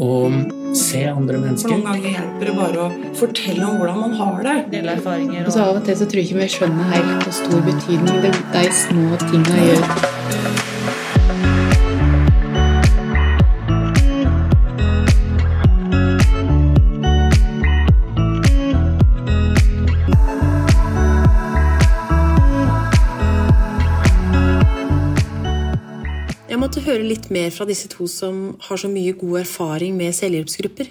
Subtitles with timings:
[0.00, 1.74] og se andre For mennesker.
[1.74, 4.56] noen ganger hjelper det bare å fortelle om hvordan man har det.
[4.72, 7.38] Dele erfaringer Og så av og til så tror jeg ikke vi skjønner helt hvor
[7.42, 10.59] stor betydning det, de små tinga gjør.
[27.00, 30.88] Høre litt mer fra disse to som har så mye god erfaring med selvhjelpsgrupper.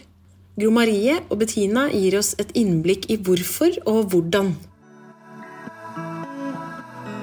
[0.59, 4.55] Gro Marie og Bettina gir oss et innblikk i hvorfor og hvordan.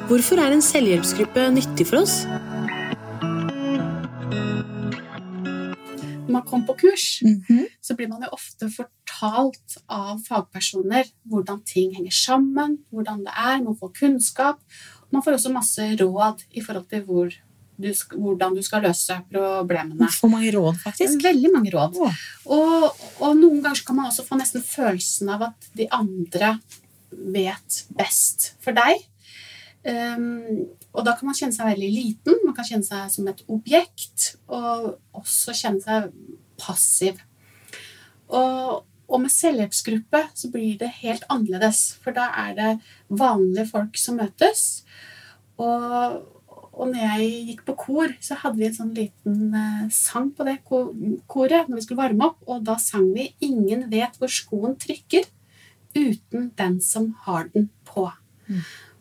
[0.07, 2.21] Hvorfor er en selvhjelpsgruppe nyttig for oss?
[6.27, 7.07] Når man kommer på kurs,
[7.83, 13.65] så blir man jo ofte fortalt av fagpersoner hvordan ting henger sammen, hvordan det er,
[13.67, 14.63] man får kunnskap.
[15.11, 17.35] Man får også masse råd i forhold til hvor
[17.77, 20.09] du, hvordan du skal løse problemene.
[20.23, 21.21] og mange råd, faktisk.
[21.25, 22.01] Veldig mange råd.
[22.01, 22.13] Ja.
[22.57, 26.57] Og, og noen ganger kan man også få nesten følelsen av at de andre
[27.11, 29.05] vet best for deg.
[29.87, 30.67] Um,
[30.97, 34.33] og da kan man kjenne seg veldig liten, man kan kjenne seg som et objekt,
[34.51, 36.11] og også kjenne seg
[36.59, 37.21] passiv.
[38.27, 42.73] Og, og med selvhjelpsgruppe så blir det helt annerledes, for da er det
[43.07, 44.65] vanlige folk som møtes.
[45.63, 46.25] Og,
[46.77, 50.45] og når jeg gikk på kor, så hadde vi en sånn liten eh, sang på
[50.45, 54.77] det koret når vi skulle varme opp, og da sang vi 'Ingen vet hvor skoen
[54.77, 55.25] trykker
[55.97, 58.13] uten den som har den på'.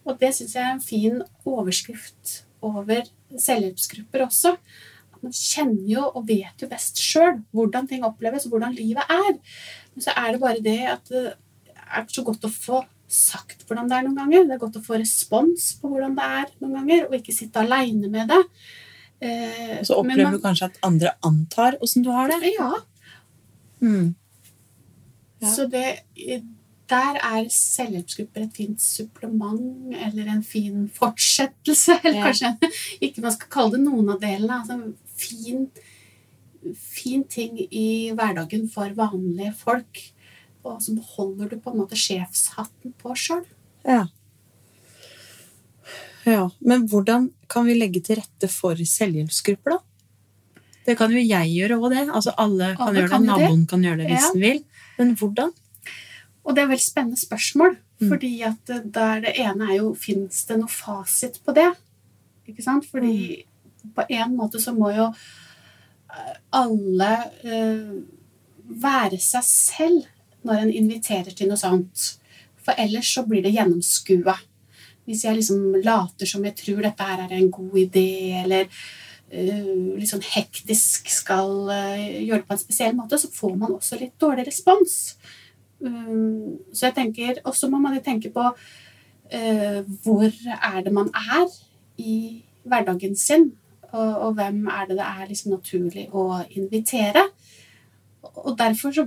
[0.06, 3.04] Og det syns jeg er en fin overskrift over
[3.36, 4.56] selvhjelpsgrupper også.
[5.22, 9.34] Man kjenner jo og vet jo best sjøl hvordan ting oppleves, og hvordan livet er.
[9.94, 11.34] Men så er det bare det at det
[11.86, 14.46] er så godt å få sagt hvordan det er noen ganger.
[14.48, 17.62] Det er godt å få respons på hvordan det er noen ganger, og ikke sitte
[17.62, 18.42] aleine med det.
[19.22, 22.42] Eh, så opplever man- du kanskje at andre antar åssen du har det.
[22.58, 22.74] Ja,
[23.82, 24.16] Mm.
[25.42, 25.48] Ja.
[25.52, 26.00] Så det,
[26.90, 32.00] der er selvhjelpsgrupper et fint supplement eller en fin fortsettelse.
[32.04, 32.26] Eller Ja.
[32.32, 32.72] kanskje
[33.02, 34.62] ikke man skal kalle det noen av delene.
[34.62, 35.70] Altså fin,
[36.74, 40.02] fin ting i hverdagen for vanlige folk.
[40.66, 43.44] Og så beholder du på en måte sjefshatten på sjøl.
[43.86, 44.08] Ja.
[46.26, 46.48] ja.
[46.60, 49.82] Men hvordan kan vi legge til rette for selvhjelpsgrupper, da?
[50.86, 52.04] Det kan jo jeg gjøre òg, det.
[52.14, 53.30] Altså alle kan Alle gjøre kan det.
[53.32, 53.70] Naboen det.
[53.70, 54.32] Kan gjøre det hvis Ja.
[54.34, 54.60] den vil.
[54.98, 55.54] Men hvordan?
[56.46, 57.78] Og det er veldig spennende spørsmål.
[58.02, 58.10] Mm.
[58.10, 61.74] Fordi at det- der det ene er jo Fins det noe fasit på det?
[62.48, 62.86] Ikke sant?
[62.86, 63.46] Fordi
[63.84, 63.92] Mm.
[63.96, 65.14] på en måte så må jo
[66.10, 68.02] eh, alle uh,
[68.70, 70.06] være seg selv
[70.46, 72.12] når en inviterer til noe sånt.
[72.66, 74.36] For ellers så blir det gjennomskua.
[75.06, 78.08] Hvis jeg liksom later som jeg tror dette her er en god idé,
[78.42, 83.54] eller uh, litt sånn hektisk skal uh, gjøre det på en spesiell måte, så får
[83.62, 85.16] man også litt dårlig respons.
[85.84, 90.94] Um, så jeg tenker, Og så må man jo tenke på uh, hvor er det
[90.94, 91.46] man er
[92.02, 93.52] i hverdagen sin,
[93.92, 97.28] og, og hvem er det det er liksom naturlig å invitere.
[98.26, 99.06] Og derfor, så,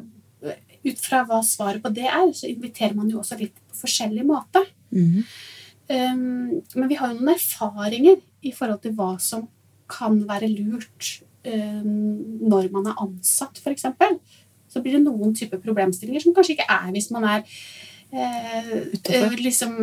[0.86, 4.24] ut fra hva svaret på det er, så inviterer man jo også litt på forskjellig
[4.28, 4.62] måte.
[4.94, 5.22] Mm.
[5.88, 9.46] Um, men vi har jo noen erfaringer i forhold til hva som
[9.88, 13.88] kan være lurt um, når man er ansatt, f.eks.
[14.68, 17.44] Så blir det noen typer problemstillinger som kanskje ikke er hvis man er
[18.12, 18.74] eh,
[19.16, 19.78] eh, liksom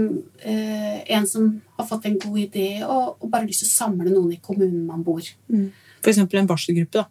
[0.46, 1.48] eh, en som
[1.80, 4.86] har fått en god idé og, og bare lyst til å samle noen i kommunen
[4.86, 5.26] man bor.
[5.50, 7.02] For eksempel en barselgruppe.
[7.02, 7.08] da.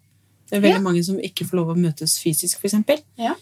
[0.51, 0.87] Det er veldig Ja.
[0.87, 3.03] mange som ikke får lov å møtes fysisk, for.
[3.19, 3.35] Ja.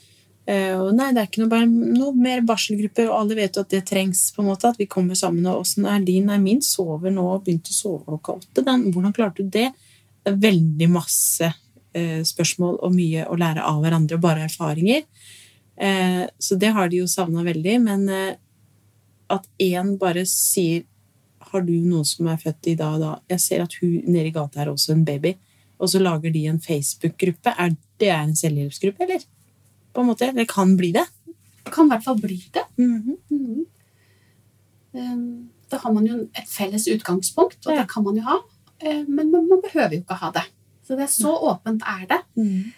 [0.42, 3.74] Eh, og nei, det er ikke noe, noe mer barselgrupper, og alle vet jo at
[3.74, 4.24] det trengs.
[4.34, 5.46] på en måte, At vi kommer sammen.
[5.46, 6.26] og Åssen er din?
[6.26, 8.64] Nei, min sover nå og begynte å sove klokka åtte.
[8.64, 9.72] Den, hvordan klarte du det?
[10.24, 11.52] Det er veldig masse
[11.94, 15.04] eh, spørsmål og mye å lære av hverandre, og bare erfaringer.
[15.76, 17.78] Eh, så det har de jo savna veldig.
[17.82, 18.34] Men eh,
[19.30, 20.84] at én bare sier
[21.52, 23.12] har du noen som er født i dag og da?
[23.34, 25.34] Jeg ser at hun nede i gata er også en baby.
[25.82, 27.54] Og så lager de en Facebook-gruppe.
[27.58, 29.24] Er det en selvhjelpsgruppe, eller?
[29.94, 30.32] På en måte.
[30.34, 31.06] Det kan bli det.
[31.72, 32.64] Kan i hvert fall bli det.
[32.78, 33.16] Mhm.
[33.30, 33.66] Mhm.
[34.94, 37.80] Um, Da har man jo et felles utgangspunkt, og Ja.
[37.80, 38.38] det kan man jo ha.
[38.80, 40.42] Eh, Men man man behøver jo ikke ha det.
[40.86, 42.18] Så det er så åpent er det.
[42.36, 42.72] Mm.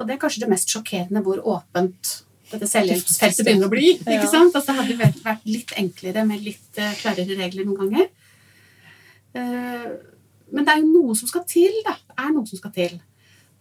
[0.00, 3.92] Og det er kanskje det mest sjokkerende hvor åpent dette selvhjelpsfeltet begynner å bli.
[3.98, 4.54] ikke sant?
[4.54, 8.08] Altså, det hadde vært, vært litt enklere med litt eh, klarere regler noen ganger.
[9.34, 9.90] Eh,
[10.52, 11.92] men det er jo noe som skal til, da.
[11.92, 13.00] Det er noe som skal til.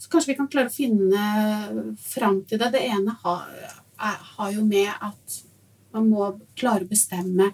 [0.01, 2.71] Så kanskje vi kan klare å finne fram til det.
[2.74, 3.50] Det ene har,
[4.01, 5.36] er, har jo med at
[5.94, 7.51] man må klare å bestemme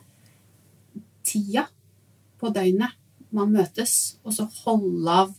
[1.27, 1.65] tida
[2.39, 2.95] på døgnet
[3.35, 5.33] man møtes, og så holde av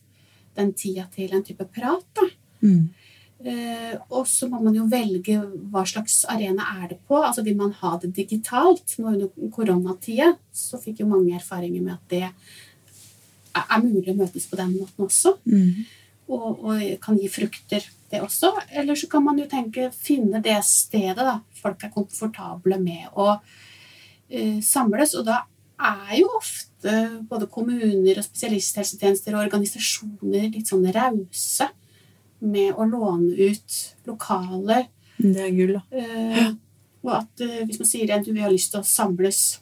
[0.59, 2.05] den tida til en type prat.
[2.19, 2.27] da.
[2.61, 2.91] Mm.
[3.39, 5.39] Eh, og så må man jo velge
[5.71, 7.21] hva slags arena er det på.
[7.23, 8.97] Altså Vil man ha det digitalt?
[8.99, 12.27] Nå under koronatida så fikk jo mange erfaringer med at det
[13.59, 15.39] er mulig å møtes på den måten også.
[15.47, 15.87] Mm.
[16.29, 18.53] Og, og kan gi frukter, det også.
[18.77, 23.31] Eller så kan man jo tenke finne det stedet da folk er komfortable med å
[23.39, 25.15] uh, samles.
[25.19, 25.43] Og da
[25.79, 26.95] er jo ofte
[27.31, 31.71] både kommuner og spesialisthelsetjenester og organisasjoner litt sånn rause
[32.39, 33.79] med å låne ut
[34.09, 34.89] lokaler.
[35.19, 35.85] Det er gull, da.
[35.93, 36.53] Uh,
[37.07, 39.59] og at uh, hvis man sier at du har lyst til å samles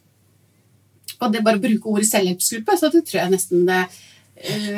[1.16, 3.94] Og det bare å bruke ordet selvhjelpsgruppe, så det tror jeg nesten det eh,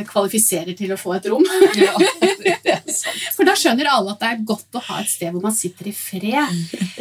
[0.09, 1.45] kvalifiserer til å få et rom.
[3.37, 5.91] For da skjønner alle at det er godt å ha et sted hvor man sitter
[5.91, 6.55] i fred.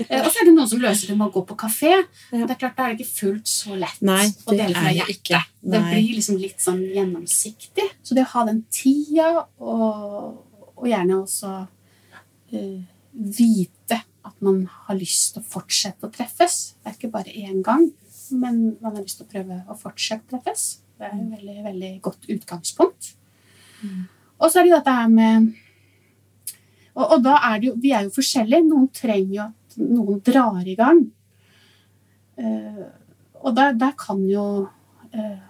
[0.07, 1.93] Eh, og så er det noen som løser det med å gå på kafé.
[2.31, 4.99] Det er klart, Da er det ikke fullt så lett Nei, å dele fra er
[5.01, 5.53] hjertet.
[5.67, 7.87] Det blir liksom litt sånn gjennomsiktig.
[8.05, 10.43] Så det å ha den tida, og,
[10.75, 12.77] og gjerne også uh,
[13.11, 16.59] vite at man har lyst til å fortsette å treffes.
[16.81, 17.87] Det er ikke bare én gang,
[18.35, 20.67] men man har lyst til å prøve å fortsette å treffes.
[20.97, 23.13] Det er et veldig, veldig godt utgangspunkt.
[24.37, 25.51] Og så er det dette her med
[26.97, 28.65] og, og da er det jo Vi er jo forskjellige.
[28.65, 31.03] Noen trenger jo at noen drar i gang.
[32.37, 32.87] Uh,
[33.45, 35.43] og der, der kan jo uh,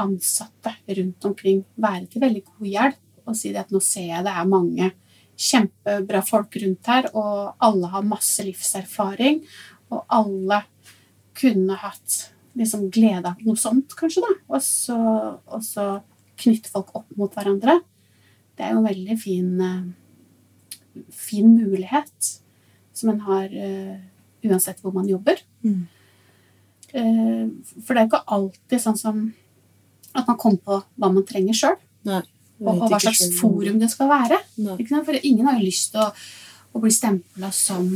[0.00, 4.32] ansatte rundt omkring være til veldig god hjelp og si at nå ser jeg det
[4.34, 4.88] er mange
[5.42, 9.40] kjempebra folk rundt her, og alle har masse livserfaring,
[9.92, 10.58] og alle
[11.38, 12.16] kunne hatt
[12.58, 14.34] liksom glede av noe sånt, kanskje, da.
[14.52, 14.98] Og så,
[15.46, 15.86] og så
[16.42, 17.78] knytte folk opp mot hverandre.
[18.56, 22.32] Det er jo en veldig fin, eh, fin mulighet
[22.92, 23.96] som en har eh,
[24.44, 25.40] uansett hvor man jobber.
[25.64, 25.86] Mm.
[26.92, 27.46] Eh,
[27.80, 29.24] for det er jo ikke alltid sånn som
[30.12, 34.42] at man kommer på hva man trenger sjøl, og, hva slags forum det skal være.
[34.92, 36.10] For ingen har jo lyst til å,
[36.76, 37.88] å bli stempla som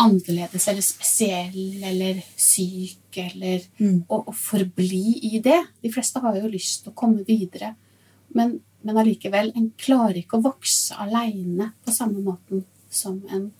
[0.00, 4.04] annerledes eller spesiell eller syk eller Mm.
[4.08, 5.60] å, og, forbli i det.
[5.82, 7.74] De fleste har jo lyst til å komme videre.
[8.34, 13.50] Men, men allikevel, en klarer ikke å vokse aleine på samme måten som en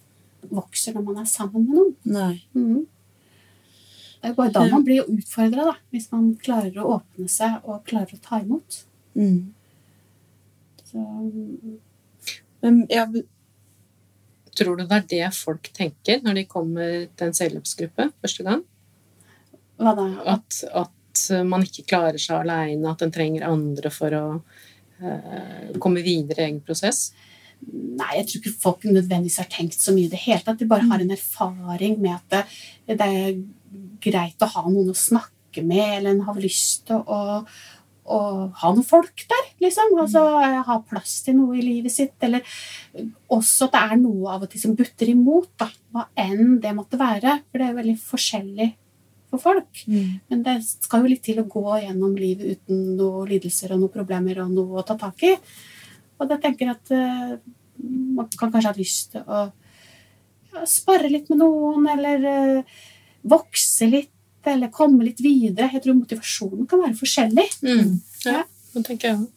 [0.50, 1.94] vokser når man er sammen med noen.
[2.04, 2.42] Nei.
[2.54, 2.86] Mm.
[4.20, 5.74] Det er jo bare da man blir utfordra.
[5.92, 8.82] Hvis man klarer å åpne seg og klarer å ta imot.
[9.16, 9.52] Mm.
[10.90, 11.04] Så,
[12.62, 13.06] Men ja,
[14.60, 18.66] Tror du det er det folk tenker når de kommer til en selvhjelpsgruppe første gang?
[19.80, 20.06] hva da?
[20.36, 26.04] At, at man ikke klarer seg aleine, at en trenger andre for å uh, komme
[26.04, 27.10] videre i egen prosess?
[27.60, 30.60] Nei, jeg tror ikke folk nødvendigvis har tenkt så mye i det hele tatt.
[30.60, 32.30] De bare har en erfaring med at
[32.86, 33.42] det, det er
[34.00, 37.42] greit å ha noen å snakke med, eller en har lyst til å, å
[38.08, 39.92] ha noen folk der, liksom.
[40.00, 40.24] Altså
[40.66, 42.16] ha plass til noe i livet sitt.
[42.26, 42.44] Eller
[43.30, 45.70] også at det er noe av og til som butter imot, da.
[45.94, 47.40] Hva enn det måtte være.
[47.50, 48.70] For det er jo veldig forskjellig
[49.30, 49.84] for folk.
[49.86, 50.20] Mm.
[50.30, 53.94] Men det skal jo litt til å gå gjennom livet uten noen lidelser og noen
[53.94, 55.34] problemer og noe å ta tak i.
[56.20, 57.36] Og da tenker jeg at uh,
[58.16, 59.44] man kan kanskje ha lyst til å
[60.50, 62.80] ja, spare litt med noen, eller uh,
[63.30, 64.12] vokse litt,
[64.48, 65.68] eller komme litt videre.
[65.74, 67.46] Jeg tror motivasjonen kan være forskjellig.
[68.24, 68.44] Ja,
[68.74, 69.30] det tenker jeg også.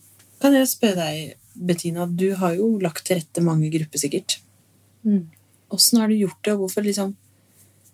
[0.43, 4.38] Kan jeg spørre deg, Bettina, du har jo lagt til rette mange grupper, sikkert.
[5.07, 5.27] Mm.
[5.74, 7.15] Åssen har du gjort det, og hvorfor liksom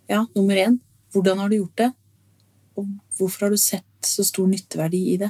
[0.09, 0.79] Ja, nummer én,
[1.13, 1.91] hvordan har du gjort det?
[2.73, 2.87] Og
[3.17, 5.29] hvorfor har du sett så stor nytteverdi i det?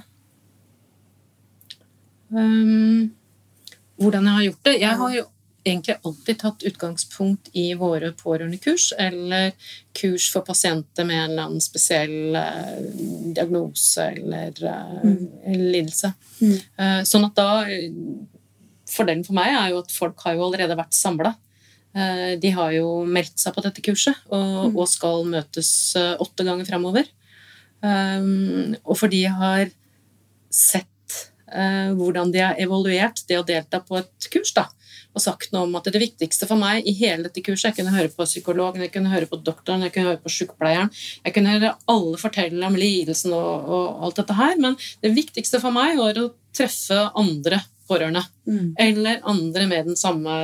[2.29, 3.09] Um,
[3.99, 4.75] hvordan jeg har gjort det?
[4.79, 5.25] Jeg har jo
[5.69, 9.51] egentlig alltid tatt utgangspunkt i våre pårørendekurs, eller
[9.97, 12.79] kurs for pasienter med en eller annen spesiell eh,
[13.35, 15.13] diagnose eller eh,
[15.45, 16.13] eller lidelse.
[16.39, 16.55] Mm.
[16.55, 17.49] Eh, sånn at da
[18.89, 21.35] Fordelen for meg er jo at folk har jo allerede vært samla.
[22.41, 27.05] De har jo meldt seg på dette kurset og, og skal møtes åtte ganger framover.
[27.85, 29.69] Um, og fordi jeg har
[30.49, 31.19] sett
[31.99, 34.65] hvordan de har evaluert det å delta på et kurs, da,
[35.15, 37.95] og sagt noe om at det viktigste for meg i hele dette kurset Jeg kunne
[37.95, 40.91] høre på psykologen, jeg kunne høre på doktoren, jeg kunne høre på sykepleieren.
[41.25, 45.61] Jeg kunne høre alle fortelle om lidelsen og, og alt dette her, men det viktigste
[45.63, 48.21] for meg var å treffe andre pårørende.
[48.45, 48.69] Mm.
[48.77, 50.35] Eller andre med den samme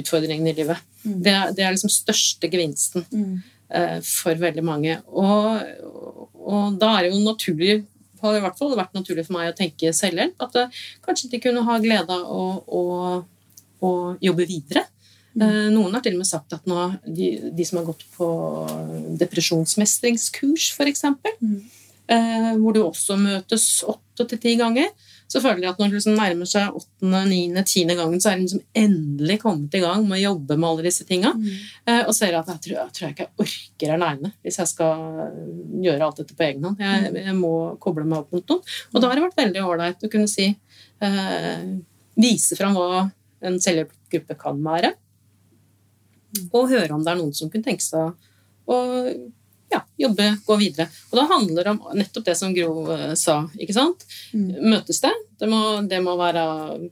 [0.00, 0.82] utfordringen i livet.
[1.04, 1.16] Mm.
[1.22, 3.42] Det, det er liksom største gevinsten Mm.
[3.70, 4.98] eh, for veldig mange.
[5.06, 5.62] Og,
[6.34, 7.80] og da er det jo naturlig
[8.20, 10.36] har i hvert fall vært naturlig for meg å tenke selvhjelp.
[10.44, 10.66] At det,
[11.06, 12.82] kanskje de kunne ha glede av å, å,
[13.84, 14.86] å jobbe videre.
[15.38, 15.70] Mm.
[15.76, 18.26] Noen har til og med sagt at nå, de, de som har gått på
[19.20, 21.04] depresjonsmestringskurs, f.eks.,
[21.40, 21.60] Mm.
[22.10, 24.88] eh, hvor du også møtes åtte til ti ganger,
[25.30, 28.40] så føler jeg at når det liksom nærmer seg åttende, niende, tiende gangen, så er
[28.40, 31.30] de liksom endelig kommet i gang med å jobbe med alle disse tinga.
[31.38, 31.52] Mm.
[31.86, 34.72] Eh, og ser at jeg tror, jeg tror jeg ikke jeg orker aleine hvis jeg
[34.72, 35.04] skal
[35.86, 36.82] gjøre alt dette på egen hånd.
[36.82, 38.66] Jeg, jeg må koble meg opp mot noen.
[38.90, 41.62] Og da har det vært veldig ålreit å kunne si eh,
[42.20, 43.06] Vise fram hva
[43.46, 44.94] en cellegruppe kan være.
[46.52, 48.12] Og høre om det er noen som kunne tenke seg
[48.70, 48.80] å
[49.70, 50.88] ja, jobbe, gå videre.
[51.10, 53.44] Og da handler det om nettopp det som Gro eh, sa.
[53.58, 54.04] ikke sant?
[54.34, 54.48] Mm.
[54.72, 55.12] Møtes det?
[55.40, 56.44] Det må, det må være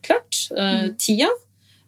[0.05, 0.45] klart.
[0.55, 1.31] Uh, tida.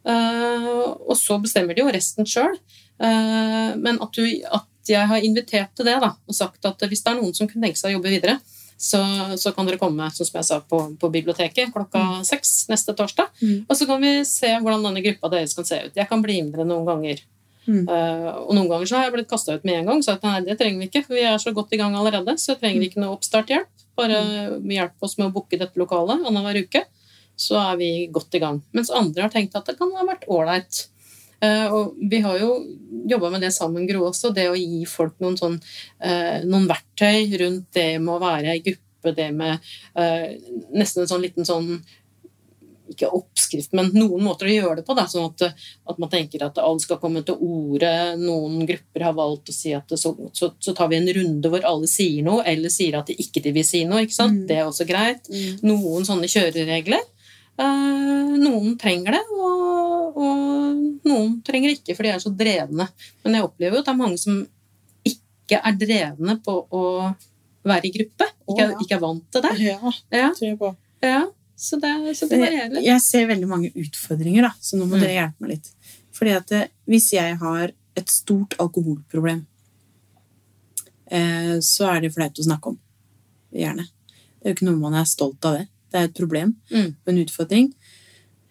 [0.06, 2.58] Uh, og så bestemmer de jo resten sjøl.
[3.00, 7.04] Uh, men at, du, at jeg har invitert til det da, og sagt at hvis
[7.04, 8.40] det er noen som kunne tenke seg å jobbe videre,
[8.80, 9.00] så,
[9.36, 13.28] så kan dere komme som jeg sa, på, på biblioteket klokka seks neste torsdag.
[13.42, 13.66] Mm.
[13.68, 15.98] Og så kan vi se hvordan denne gruppa deres kan se ut.
[15.98, 17.20] Jeg kan bli med dere noen ganger.
[17.66, 17.82] Mm.
[17.84, 20.00] Uh, og noen ganger så har jeg blitt kasta ut med en gang.
[20.06, 22.38] Så at, nei, det trenger vi ikke, for vi er så godt i gang allerede.
[22.40, 23.84] Så trenger vi ikke noe oppstarthjelp.
[24.00, 24.22] Bare
[24.64, 26.86] hjelp oss med å booke dette lokalet annenhver uke.
[27.36, 28.62] Så er vi godt i gang.
[28.76, 30.86] Mens andre har tenkt at det kan ha vært ålreit.
[31.40, 32.50] Eh, og vi har jo
[33.08, 34.34] jobba med det sammen, Gro også.
[34.36, 35.56] Det å gi folk noen, sånn,
[36.00, 39.56] eh, noen verktøy rundt det med å være i gruppe, det med
[39.96, 40.36] eh,
[40.76, 41.78] nesten en sånn liten sånn
[42.90, 44.96] ikke oppskrift, men noen måter å gjøre det på.
[44.98, 47.90] Da, sånn at, at man tenker at alle skal komme til orde.
[48.18, 51.66] Noen grupper har valgt å si at så, så, så tar vi en runde hvor
[51.70, 54.02] alle sier noe, eller sier at de ikke vil si noe.
[54.04, 54.42] ikke sant?
[54.42, 54.46] Mm.
[54.50, 55.30] Det er også greit.
[55.30, 55.62] Mm.
[55.70, 57.06] Noen sånne kjøreregler.
[57.60, 62.86] Eh, noen trenger det, og, og noen trenger ikke, for de er så drevne.
[63.24, 64.38] Men jeg opplever jo at det er mange som
[65.10, 66.84] ikke er drevne på å
[67.66, 68.30] være i gruppe.
[68.48, 68.78] Ikke, ja.
[68.80, 69.52] ikke er vant til det.
[69.66, 70.72] Ja, det tror jeg på.
[71.04, 71.20] ja.
[71.60, 72.86] Så det, så det varierer litt.
[72.86, 75.02] jeg ser veldig mange utfordringer, da, så nå må Mm.
[75.02, 75.66] dere hjelpe meg litt.
[76.16, 79.42] Fordi at eh, hvis jeg har et stort alkoholproblem,
[81.10, 82.78] eh, så er det flaut å snakke om.
[83.52, 83.84] Gjerne.
[84.40, 85.66] Det er jo ikke noe man er stolt av det.
[85.90, 86.94] Det er et problem Mm.
[87.06, 87.72] og en utfordring.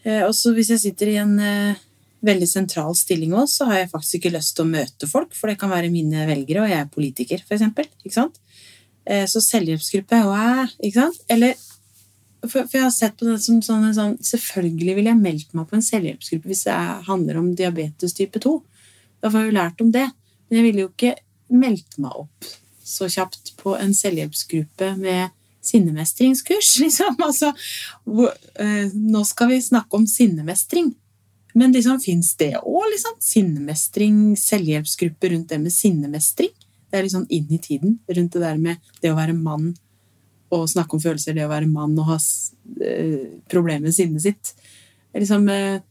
[0.05, 1.75] Eh, og så hvis jeg sitter i en eh,
[2.23, 5.47] veldig sentral stilling også, så har jeg faktisk ikke lyst til å møte folk, for
[5.47, 7.85] det kan være mine velgere, og jeg er politiker, for eksempel.
[8.03, 8.39] Ikke sant?
[9.07, 11.21] Eh, så selvhjelpsgruppe, wow, ikke sant?
[11.29, 11.55] Eller
[12.43, 15.53] for, for jeg har sett på det som sånn, en sånn Selvfølgelig ville jeg meldt
[15.53, 18.63] meg på en selvhjelpsgruppe hvis det er- handler om diabetes type 2.
[19.21, 20.05] Da får jeg jo lært om det.
[20.49, 21.15] Men jeg ville jo ikke
[21.51, 22.45] meldt meg opp
[22.85, 25.29] så kjapt på en selvhjelpsgruppe med
[25.69, 27.19] sinnemestringskurs, liksom.
[27.25, 27.53] Altså,
[28.59, 30.93] eh, nå skal vi snakke om sinnemestring.
[31.57, 33.19] Men liksom, fins det òg, liksom?
[33.23, 36.53] Sinnemestring, selvhjelpsgruppe rundt det med sinnemestring?
[36.89, 39.73] Det er liksom inn i tiden rundt det der med det å være mann
[40.49, 44.53] og snakke om følelser, det å være mann og ha eh, problemer med sinnet sitt.
[45.13, 45.81] Liksom, eh,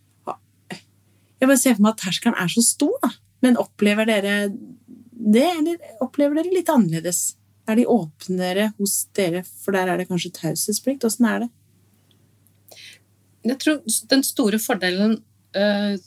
[1.38, 3.12] jeg bare ser for meg at terskelen er så stor, da.
[3.46, 7.37] Men opplever dere det, eller opplever dere litt annerledes?
[7.68, 11.04] Er de åpnere hos dere, for der er det kanskje taushetsplikt?
[11.04, 11.48] Åssen er det?
[13.48, 15.18] Jeg tror den store fordelen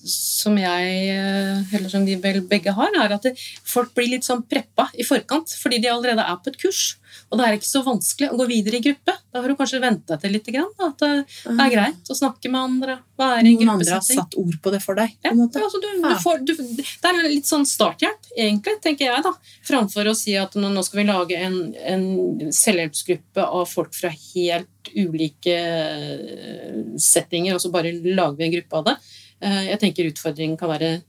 [0.06, 3.26] som jeg, eh, eller som vi vel begge har, er at
[3.66, 6.84] folk blir litt sånn preppa i forkant, fordi de allerede er på et kurs.
[7.32, 9.16] Og det er ikke så vanskelig å gå videre i gruppe.
[9.32, 12.62] Da har du kanskje venta til litt, grann, at det er greit å snakke med
[12.62, 12.98] andre.
[13.20, 15.14] Være i Noen andre har satt ord på det for deg?
[15.24, 19.26] Ja, altså du, du får, du, det er litt sånn starthjelp, egentlig, tenker jeg.
[19.26, 19.34] da.
[19.68, 24.71] Framfor å si at nå skal vi lage en, en selvhjelpsgruppe av folk fra helt
[24.96, 28.98] ulike eh, settinger, og så bare lager vi en gruppe av det.
[29.42, 31.02] Eh, Jeg tenker utfordringen kan være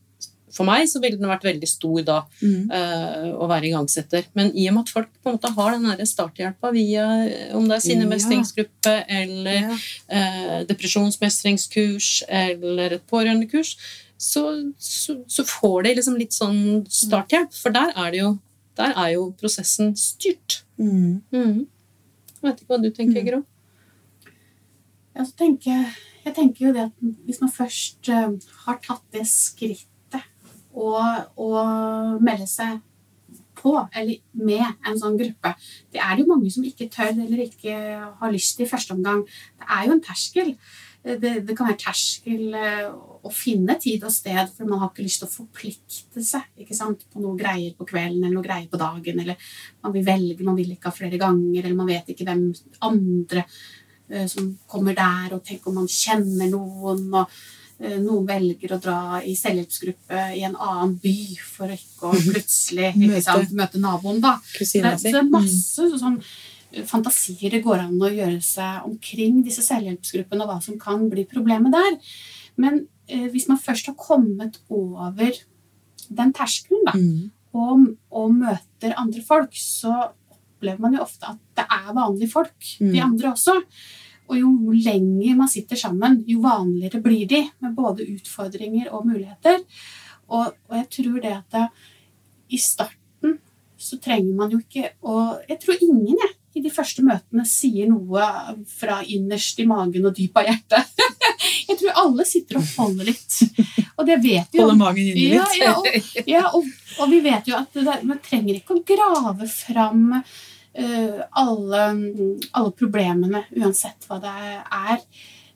[0.52, 2.70] For meg så ville den vært veldig stor da, Mm.
[2.70, 4.26] eh, å være igangsetter.
[4.34, 7.06] Men i og med at folk på en måte har den starthjelpa via
[7.56, 9.76] om det er sinnemestringsgruppe eller Ja.
[10.10, 13.76] eh, depresjonsmestringskurs eller et pårørendekurs,
[14.18, 17.54] så, så, så får de liksom litt sånn starthjelp.
[17.56, 18.38] For der er, det jo,
[18.76, 20.60] der er jo prosessen styrt.
[20.78, 21.22] Mm.
[21.32, 21.66] Mm.
[22.42, 23.26] Jeg vet ikke hva du tenker, Mm.
[23.30, 23.44] Gro?
[25.12, 29.26] Ja, så tenker jeg, tenker jo det at hvis man først eh, har tatt det
[29.28, 29.88] skrittet
[30.72, 32.80] og melde seg
[33.62, 35.52] på, eller med en sånn gruppe
[35.92, 37.74] Det er det jo mange som ikke tør eller ikke
[38.20, 39.22] har lyst til i første omgang.
[39.60, 40.54] Det er jo en terskel.
[41.02, 42.88] Det, det kan være terskel eh,
[43.26, 47.22] å finne tid og sted, for man har ikke lyst til å forplikte seg på
[47.22, 49.22] noe greier på kvelden eller noe greier på dagen.
[49.24, 49.50] Eller
[49.82, 52.44] man vil velge, man vil ikke ha flere ganger, eller man vet ikke hvem
[52.86, 53.56] andre eh,
[54.28, 57.26] som kommer der, og tenk om man kjenner noen, og
[57.80, 62.92] eh, noen velger å dra i selvhjelpsgruppe i en annen by for ikke å plutselig
[62.94, 63.56] ikke Møte.
[63.62, 64.36] møte naboen, da.
[64.58, 66.20] Så det, er masse sånn
[66.88, 71.26] fantasier det går an å gjøre seg omkring disse selvhjelpsgruppene, og hva som kan bli
[71.28, 71.98] problemet der.
[72.56, 75.32] Men eh, hvis man først har kommet over
[76.12, 77.30] den terskelen, da, Mm.
[77.52, 79.92] og, og møter andre folk, så
[80.32, 83.02] opplever man jo ofte at det er vanlige folk, de Mm.
[83.10, 83.58] andre også.
[84.30, 89.60] Og jo lenger man sitter sammen, jo vanligere blir de, med både utfordringer og muligheter.
[90.32, 91.66] Og, og jeg tror det at det,
[92.52, 93.38] i starten
[93.82, 97.88] så trenger man jo ikke Og jeg tror ingen jeg, i de første møtene sier
[97.88, 98.26] noe
[98.68, 101.06] fra innerst i magen og dyp av hjertet.
[101.70, 103.38] jeg tror alle sitter og holder litt.
[103.96, 104.66] Og det vet vi jo.
[104.66, 105.56] Holder magen inni litt.
[105.62, 106.68] ja, og, ja og,
[107.00, 110.36] og vi vet jo at det, man trenger ikke å grave fram eh,
[110.74, 111.84] alle,
[112.56, 115.02] alle problemene, uansett hva det er,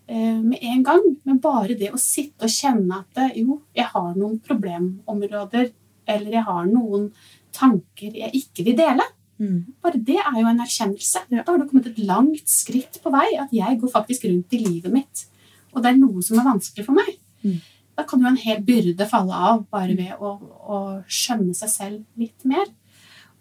[0.06, 1.04] eh, med en gang.
[1.24, 5.70] Men bare det å sitte og kjenne at eh, jo, jeg har noen problemområder,
[6.06, 7.10] eller jeg har noen
[7.56, 9.06] tanker jeg ikke vil dele.
[9.40, 9.76] Mm.
[9.84, 11.26] Bare det er jo en erkjennelse.
[11.32, 13.28] Da har du kommet et langt skritt på vei.
[13.40, 15.26] At jeg går faktisk rundt i livet mitt,
[15.74, 17.16] og det er noe som er vanskelig for meg.
[17.44, 17.58] Mm.
[17.96, 22.20] Da kan jo en hel byrde falle av bare ved å, å skjønne seg selv
[22.20, 22.68] litt mer.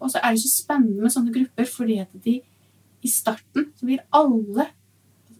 [0.00, 2.40] Og så er det så spennende med sånne grupper, fordi at de
[3.06, 4.68] i starten så vil alle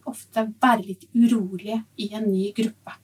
[0.07, 2.95] ofte være litt urolige i en ny gruppe.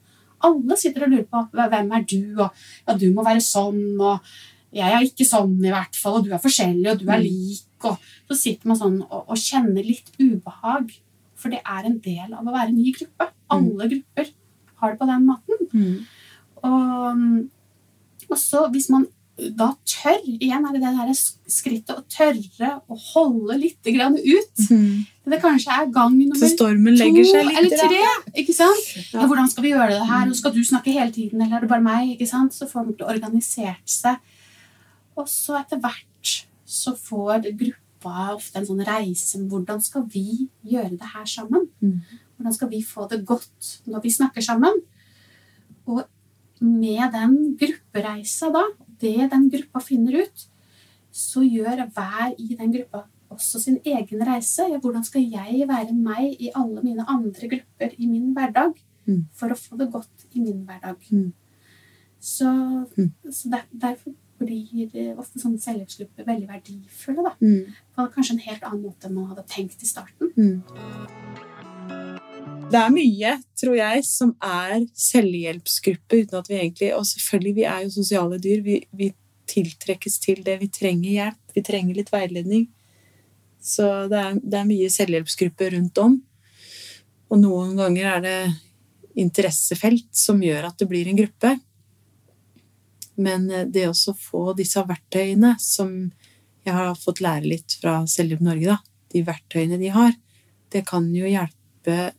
[0.43, 2.49] Alle sitter og lurer på hvem er du, og
[2.87, 4.23] ja, du må være sånn, og
[4.73, 7.87] jeg er ikke sånn i hvert fall, og du er forskjellig, og du er lik.
[7.87, 7.99] Og
[8.31, 10.93] så sitter man sånn og, og kjenner litt ubehag,
[11.39, 13.29] for det er en del av å være en ny gruppe.
[13.53, 14.31] Alle grupper
[14.81, 15.67] har det på den måten.
[15.73, 15.97] Mm.
[16.63, 21.13] Og, og så hvis man da tør, igjen er det det der
[21.49, 24.65] skrittet å tørre å holde litt grann ut.
[24.69, 25.05] Mm.
[25.25, 28.01] Det kanskje er gang nummer to eller tre.
[28.43, 28.91] ikke sant?
[29.09, 29.25] Ja.
[29.25, 30.33] Hvordan skal vi gjøre det her?
[30.37, 32.13] Skal du snakke hele tiden, eller er det bare meg?
[32.13, 32.53] ikke sant?
[32.53, 34.21] Så får de organisert seg.
[35.17, 36.35] Og så etter hvert
[36.69, 41.69] så får gruppa ofte en sånn reise med hvordan skal vi gjøre det her sammen?
[41.81, 42.01] Mm.
[42.37, 44.81] Hvordan skal vi få det godt når vi snakker sammen?
[45.89, 46.03] Og
[46.63, 48.63] med den gruppereisa da,
[49.03, 50.47] det den gruppa finner ut,
[51.13, 54.65] så gjør hver i den gruppa også sin egen reise.
[54.81, 58.73] Hvordan skal jeg være meg i alle mine andre grupper i min hverdag
[59.05, 59.25] Mm.
[59.35, 60.95] for å få det godt i min hverdag?
[61.11, 61.33] Mm.
[62.19, 62.47] Så,
[62.97, 63.11] Mm.
[63.31, 67.23] så der, derfor blir ofte sånne selvhjelpsgrupper veldig verdifulle.
[67.23, 67.33] Da.
[67.41, 67.73] Mm.
[67.95, 70.63] På kanskje en helt annen måte enn man hadde tenkt i starten.
[72.73, 77.67] Det er mye, tror jeg, som er selvhjelpsgruppe, uten at vi egentlig Og selvfølgelig, vi
[77.69, 78.63] er jo sosiale dyr.
[78.65, 79.11] Vi, vi
[79.53, 80.57] tiltrekkes til det.
[80.63, 81.41] Vi trenger hjelp.
[81.53, 82.67] Vi trenger litt veiledning.
[83.61, 86.17] Så det er, det er mye selvhjelpsgrupper rundt om.
[87.29, 88.39] Og noen ganger er det
[89.21, 91.53] interessefelt som gjør at det blir en gruppe.
[93.21, 95.93] Men eh, det å få disse verktøyene som
[96.63, 98.77] jeg har fått lære litt fra Selvhjelp Norge, da,
[99.13, 100.13] de verktøyene de har,
[100.73, 102.13] det kan jo hjelpe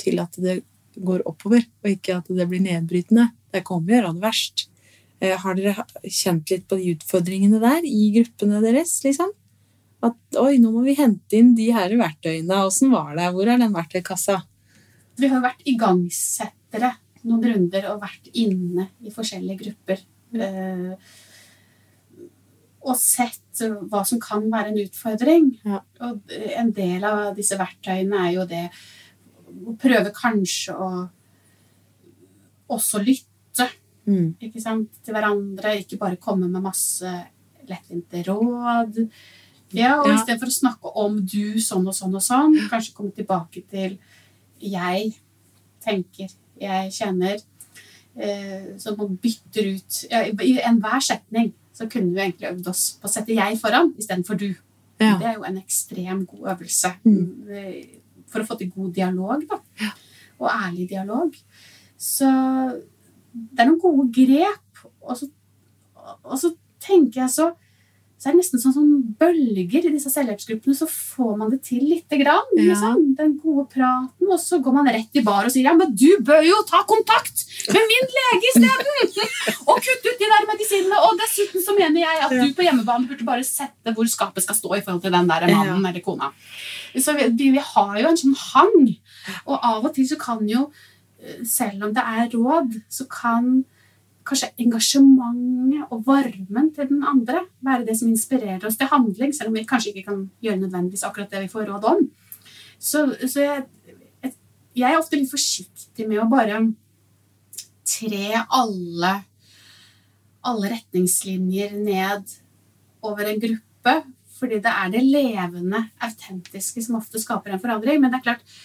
[0.00, 0.60] til at det
[0.98, 3.28] går oppover, og ikke at det blir nedbrytende.
[3.54, 4.66] Det kommer gjøre det verst.
[5.20, 8.96] Eh, Har dere kjent litt på de utfordringene der i gruppene deres?
[9.04, 9.30] liksom?
[10.02, 12.60] At oi, nå må vi hente inn de her verktøyene.
[12.66, 13.30] Åssen var det?
[13.34, 14.40] Hvor er den verktøykassa?
[15.18, 16.92] Vi har vært igangsettere
[17.26, 20.04] noen runder og vært inne i forskjellige grupper.
[20.38, 20.92] eh,
[22.88, 23.58] og sett
[23.90, 25.48] hva som kan være en utfordring.
[25.66, 25.80] Ja.
[26.06, 28.68] Og en del av disse verktøyene er jo det
[29.66, 31.08] å prøve kanskje å
[32.68, 33.24] også lytte
[34.08, 34.34] Mm.
[34.40, 35.74] ikke sant, til hverandre.
[35.82, 37.04] Ikke bare komme med masse
[37.68, 39.10] lettvinte råd.
[39.72, 40.14] Ja, og Ja.
[40.16, 43.98] istedenfor å snakke om du sånn og sånn og sånn, kanskje komme tilbake til
[44.62, 45.14] jeg
[45.84, 47.42] tenker, jeg kjenner.
[48.16, 52.66] Eh, så man bytter ut ja, I i enhver setning så kunne vi egentlig øvd
[52.68, 54.56] oss på å sette jeg foran istedenfor du.
[54.98, 55.18] Ja.
[55.18, 57.44] Det er jo en ekstrem god øvelse Mm.
[58.28, 59.90] For å få til god dialog, da.
[60.38, 61.34] Og ærlig dialog.
[61.98, 62.28] Så
[63.32, 64.84] det er noen gode grep.
[65.02, 65.28] Og så,
[66.22, 67.48] og så tenker jeg så
[68.18, 68.86] så er det nesten sånn som
[69.20, 72.48] bølger i disse selvhjelpsgruppene, så får man det til lite grann.
[72.56, 72.72] Ja.
[72.72, 73.04] Liksom.
[73.18, 76.08] Den gode praten, og så går man rett i bar og sier ja, men du
[76.26, 79.14] bør jo ta kontakt med min lege isteden!
[79.70, 80.98] og kutte ut de der medisinene.
[81.06, 84.58] Og dessuten så mener jeg at du på hjemmebane burde bare sette hvor skapet skal
[84.58, 86.32] stå i forhold til den der mannen eller kona.
[86.98, 88.78] Så vi, vi, vi har jo en sånn hang.
[89.46, 90.66] Og av og til så kan jo,
[91.22, 93.60] eh, selv om det er råd, så kan
[94.28, 99.50] kanskje engasjementet og varmen til den andre være det som inspirerer oss til handling, selv
[99.50, 102.04] om vi kanskje ikke kan gjøre nødvendigvis akkurat det vi får råd om.
[102.78, 103.64] Så, så jeg,
[104.78, 106.60] jeg er ofte litt forsiktig med å bare
[107.88, 109.12] tre alle,
[110.46, 112.36] alle retningslinjer ned
[113.04, 113.94] over en gruppe,
[114.38, 118.02] fordi det er det levende, autentiske som ofte skaper en forandring.
[118.02, 118.58] Men det er klart,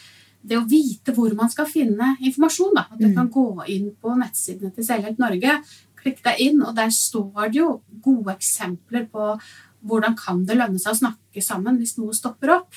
[0.43, 3.15] det å vite hvor man skal finne informasjon, da, at du Mm.
[3.15, 5.57] kan gå inn på nettsidene til Selvhjelp Norge,
[6.03, 9.39] klikke deg inn, og der står det jo gode eksempler på
[9.85, 12.73] hvordan kan det lønne seg å snakke sammen hvis noe stopper opp.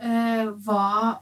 [0.00, 1.18] Eh, hva,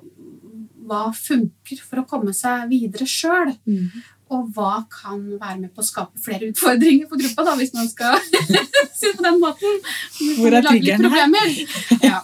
[0.86, 3.52] hva funker for å komme seg videre sjøl?
[3.66, 3.90] Mm.
[4.30, 7.88] Og hva kan være med på å skape flere utfordringer for gruppa, da, hvis man
[7.90, 8.18] skal
[8.98, 9.80] si det på den måten?
[10.38, 11.26] Hvor er tryggheten her?
[12.02, 12.20] Ja.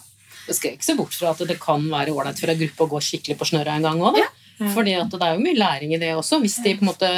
[0.47, 2.91] Jeg skal ikke se bort fra at det kan være ålreit for en gruppe å
[2.95, 4.19] gå skikkelig på snørra en gang òg.
[4.23, 4.29] Ja.
[4.73, 7.11] Fordi at det er jo mye læring i det også, hvis de på en måte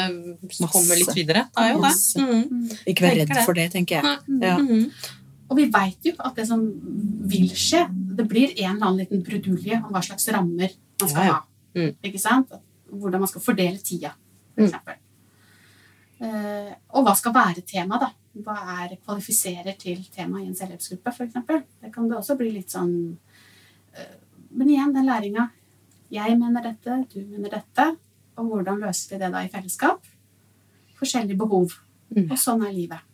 [0.72, 1.44] kommer litt videre.
[1.54, 1.92] Det er jo det.
[2.18, 2.70] Mm.
[2.90, 4.18] Ikke vær redd for det, tenker jeg.
[4.42, 4.56] Ja.
[4.58, 4.90] Mhm.
[5.48, 6.60] Og vi veit jo at det som
[7.30, 7.86] vil skje,
[8.18, 11.36] det blir en eller annen liten brudulje om hva slags rammer man skal Ja, ja.
[11.38, 11.44] ha.
[11.78, 11.94] Mm.
[12.04, 12.50] Ikke sant?
[12.90, 14.10] Hvordan man skal fordele tida,
[14.54, 14.66] for Mm.
[14.68, 14.94] eksempel.
[16.20, 18.08] Eh, og hva skal være tema, da?
[18.44, 21.62] Hva er kvalifiserer til tema i en selvhjelpsgruppe, eksempel?
[21.83, 22.92] Det kan det også bli litt sånn
[23.94, 24.14] eh,
[24.51, 25.48] Men igjen, den læringa.
[26.12, 27.90] Jeg mener dette, du mener dette.
[28.38, 30.07] Og hvordan løser vi det da i fellesskap?
[30.98, 31.74] Forskjellige behov.
[32.14, 32.29] Mm.
[32.31, 33.05] Og sånn er livet.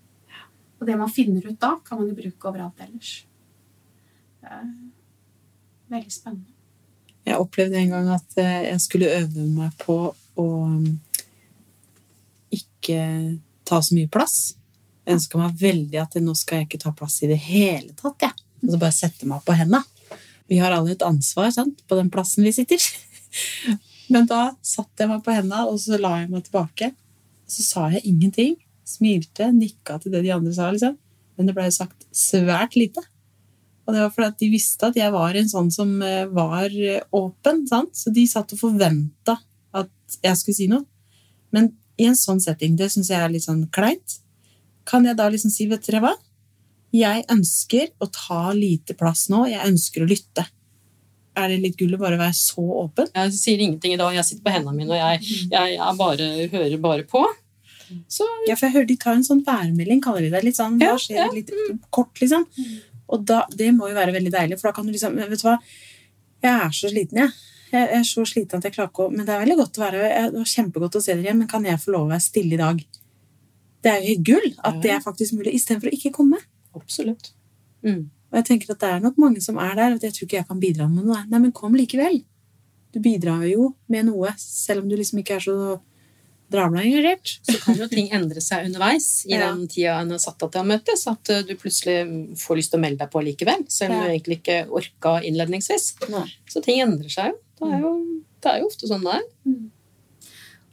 [0.78, 3.14] Og det man finner ut da, kan man jo bruke overalt ellers.
[4.42, 4.66] Det er
[5.94, 6.50] veldig spennende.
[7.24, 10.98] Jeg opplevde en gang at eh, jeg skulle øve meg på å um,
[12.52, 13.00] ikke
[13.64, 14.58] ta så mye plass.
[15.10, 18.24] Ønska meg veldig at nå skal jeg ikke ta plass i det hele tatt.
[18.24, 18.32] Ja.
[18.64, 19.82] Og så bare sette meg på henda.
[20.48, 21.82] Vi har alle et ansvar sant?
[21.88, 22.80] på den plassen vi sitter.
[24.12, 26.92] Men da satte jeg meg på henda, og så la jeg meg tilbake.
[27.48, 28.56] Så sa jeg ingenting.
[28.84, 30.96] Smilte, nikka til det de andre sa, liksom.
[31.36, 33.02] Men det ble sagt svært lite.
[33.84, 36.72] Og det var fordi at de visste at jeg var en sånn som eh, var
[36.72, 37.64] eh, åpen.
[37.68, 37.92] sant?
[37.96, 39.36] Så de satt og forventa
[39.76, 40.86] at jeg skulle si noe.
[41.52, 44.20] Men i en sånn setting, det syns jeg er litt sånn kleint.
[44.88, 46.14] Kan jeg da liksom si, vet dere hva?
[46.94, 49.46] Jeg ønsker å ta lite plass nå.
[49.50, 50.44] Jeg ønsker å lytte.
[51.34, 53.08] Er det litt gull å bare være så åpen?
[53.10, 54.14] Jeg sier ingenting i dag.
[54.14, 57.24] Jeg sitter på hendene mine, og jeg, jeg, jeg bare, hører bare på.
[58.10, 60.44] Så Ja, for jeg hører de tar en sånn værmelding, kaller de det.
[60.46, 61.32] Litt sånn, Ja, hva skjer?
[61.34, 61.50] Litt
[61.94, 62.46] kort, liksom.
[63.10, 65.48] Og da, det må jo være veldig deilig, for da kan du liksom Vet du
[65.48, 65.58] hva,
[66.44, 67.34] jeg er så sliten, jeg.
[67.74, 69.82] Jeg er så sliten at jeg klarer ikke å Men det er veldig godt å
[69.82, 72.22] være Det var kjempegodt å se dere igjen, men kan jeg få lov å være
[72.22, 72.84] stille i dag?
[73.84, 76.38] Det er jo gull at det er faktisk mulig, istedenfor å ikke komme.
[76.74, 77.32] absolutt.
[77.84, 78.06] Mm.
[78.32, 80.38] Og jeg tenker at det er nok mange som er der, og jeg tror ikke
[80.40, 81.20] jeg kan bidra med noe.
[81.30, 82.22] Nei, men kom likevel.
[82.94, 85.56] Du bidrar jo med noe, selv om du liksom ikke er så
[86.54, 87.34] dravla engasjert.
[87.46, 89.50] Så kan jo ting endre seg underveis i Ja.
[89.52, 91.06] den tida en har satt av til å møtes.
[91.10, 91.98] At uh, du plutselig
[92.40, 94.02] får lyst til å melde deg på likevel, selv om Ja.
[94.08, 95.86] du egentlig ikke orka innledningsvis.
[96.10, 96.26] Nei.
[96.48, 97.38] Så ting endrer seg jo.
[97.60, 97.94] Det er jo,
[98.42, 99.24] det er jo ofte sånn det er.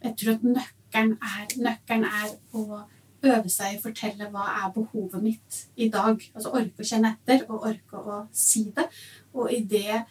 [0.03, 2.81] Jeg tror at nøkkelen er, nøkkelen er å
[3.23, 6.21] øve seg i å fortelle hva er behovet mitt i dag.
[6.35, 8.87] Altså orke å kjenne etter og orke å si det.
[9.33, 10.01] Og i det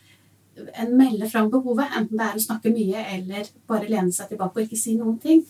[0.74, 4.58] en melder fram behovet, enten det er å snakke mye eller bare lene seg tilbake
[4.60, 5.44] og ikke si noen ting,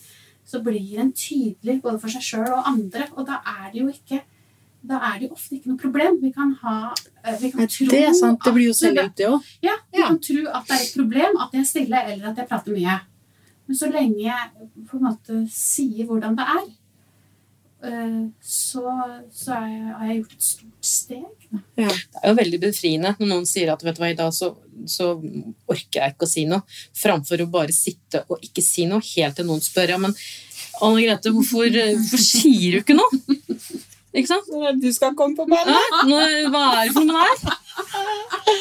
[0.45, 3.07] så blir en tydelig både for seg sjøl og andre.
[3.15, 4.21] Og da er det jo ikke
[4.81, 6.15] da er det jo ofte ikke noe problem.
[6.23, 6.75] Vi kan ha
[7.23, 9.49] eh, vi kan tro Det er sant, det blir jo selvhjelp, det òg.
[9.61, 10.07] ja, vi Ja.
[10.07, 12.73] kan tro at det er et problem at jeg er stille, eller at jeg prater
[12.73, 12.95] mye.
[13.67, 14.49] Men så lenge jeg
[14.89, 16.65] på en måte sier hvordan det er,
[17.81, 18.83] så,
[19.33, 21.47] så er jeg, har jeg gjort et stort steg.
[21.79, 24.51] Det er jo veldig befriende når noen sier at vet du hva, i dag så,
[24.85, 26.61] så orker jeg ikke å si noe,
[26.97, 30.15] framfor å bare sitte og ikke si noe helt til noen spør ja, men
[30.81, 33.09] Anne Grete, hvorfor, hvorfor sier du ikke noe?
[34.11, 34.47] Ikke sant?
[34.81, 35.71] Du skal komme på banen!
[35.71, 36.19] Ja, Nå,
[36.51, 37.59] hva er det for noe her?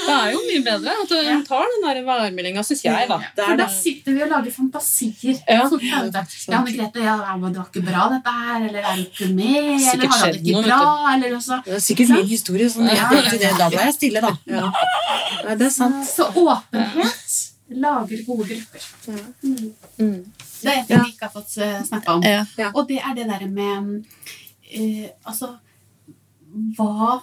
[0.00, 3.18] Det er jo mye bedre at hun tar den der værmeldinga, syns jeg, da.
[3.34, 5.40] For da sitter vi og lager fantasier.
[5.48, 5.64] Ja.
[5.66, 8.80] Så prøver jeg, Ja, Anne Grete, ja, ja, det var ikke bra dette her, eller
[8.80, 10.80] er du ikke med, eller har det ikke bra,
[11.14, 11.60] eller også.
[11.66, 12.70] Det er sikkert min historie.
[12.70, 13.08] Sånn, Ja.
[13.10, 13.22] ja.
[13.34, 14.34] det, da ble jeg stille, da.
[14.46, 14.70] Ja.
[15.44, 16.04] Nei, det er sant.
[16.10, 18.86] Så åpenhet lager gode grupper.
[19.42, 19.72] Mm.
[19.98, 20.20] Mm.
[20.60, 22.24] Det er et ting vi ikke har fått uh, snakka om.
[22.26, 22.44] Ja.
[22.58, 22.70] Ja.
[22.74, 24.06] Og det er det derre med
[24.72, 25.54] eh, Altså
[26.76, 27.20] Hva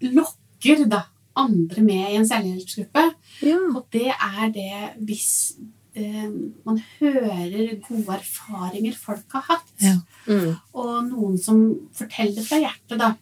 [0.00, 1.04] lokker da
[1.36, 3.06] andre med i en selvhjelpsgruppe?
[3.42, 3.58] Ja.
[3.74, 4.74] Og det er det
[5.06, 5.56] hvis
[5.98, 6.28] eh,
[6.66, 9.72] man hører gode erfaringer folk har hatt.
[9.82, 9.96] Ja.
[10.26, 10.52] Mm.
[10.72, 11.64] Og noen som
[11.96, 13.14] forteller fra hjertet da,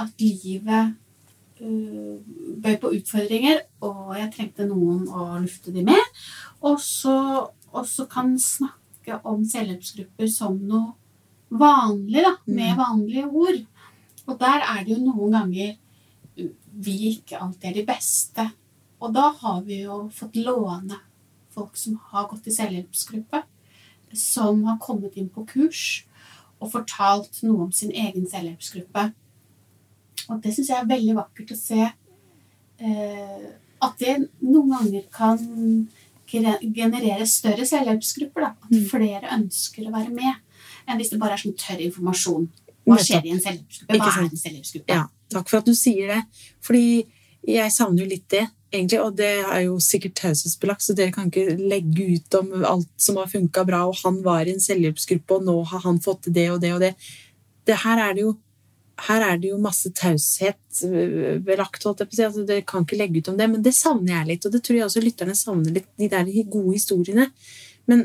[0.00, 0.94] at livet
[1.60, 2.20] øh,
[2.62, 6.22] bøy på utfordringer, og jeg trengte noen å lufte de med.
[6.60, 7.16] Og så,
[7.72, 10.99] og så kan snakke om selvhjelpsgrupper som noe
[11.50, 13.60] vanlig, da, med vanlige ord.
[14.26, 15.76] Og der er det jo noen ganger
[16.80, 18.44] vi ikke alltid er de beste.
[19.00, 21.00] Og da har vi jo fått låne
[21.50, 23.42] folk som har gått i selvhjelpsgruppe,
[24.14, 26.04] som har kommet inn på kurs
[26.60, 29.08] og fortalt noe om sin egen selvhjelpsgruppe.
[30.30, 33.48] Og det syns jeg er veldig vakkert å se eh,
[33.80, 35.40] at det noen ganger kan
[36.30, 38.44] generere større selvhjelpsgrupper.
[38.44, 38.50] Da.
[38.62, 38.84] At Mm.
[38.92, 40.34] flere ønsker å være med,
[40.86, 42.48] enn hvis det bare er sånn tørr informasjon.
[42.88, 43.98] Hva skjer i en selvhjelpsgruppe?
[44.00, 44.96] Hva er en selvhjelpsgruppe?
[44.96, 46.20] Ja, takk for at du sier det.
[46.64, 46.84] Fordi
[47.48, 49.00] jeg savner jo litt det, egentlig.
[49.04, 53.20] Og det er jo sikkert taushetsbelagt, så dere kan ikke legge ut om alt som
[53.20, 56.36] har funka bra, og han var i en selvhjelpsgruppe, og nå har han fått til
[56.36, 56.94] det og det og det.
[57.68, 58.38] det her er det jo
[59.06, 62.24] her er det jo masse taushet øh, belagt, holdt jeg på å si.
[62.26, 64.46] Altså, dere kan ikke legge ut om det, men det savner jeg litt.
[64.46, 67.30] Og det tror jeg også lytterne savner litt, de der gode historiene.
[67.88, 68.04] Men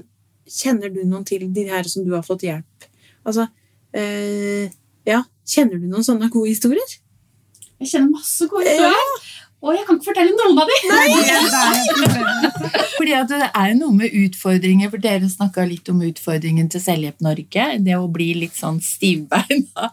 [0.50, 2.90] kjenner du noen til de her som du har fått hjelp?
[3.26, 3.48] Altså,
[3.96, 4.70] eh,
[5.08, 7.00] ja, kjenner du noen sånne gode historier?
[7.82, 9.26] Jeg kjenner masse gode historier.
[9.66, 10.84] Og jeg kan ikke fortelle noen av dem!
[12.98, 17.24] Fordi at det er noe med utfordringer, for dere snakka litt om utfordringen til Selvhjelp
[17.26, 17.66] Norge.
[17.82, 19.90] Det å bli litt sånn stivbeina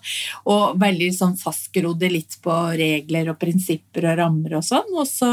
[0.52, 4.92] og veldig sånn fastgrodde litt på regler og prinsipper og rammer og sånn.
[4.92, 5.32] Og så,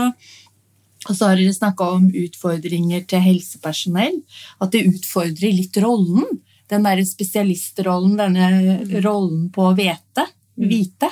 [1.07, 4.19] og så har dere snakka om utfordringer til helsepersonell.
[4.59, 6.41] At det utfordrer litt rollen.
[6.69, 10.27] Den derre spesialistrollen, denne rollen på å vite.
[10.59, 11.09] Vite.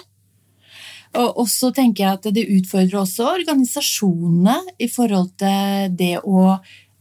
[1.17, 6.57] Og, så tenker jeg at det utfordrer også organisasjonene i forhold til det å